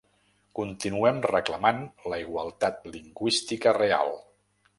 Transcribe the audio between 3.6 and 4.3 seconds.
real!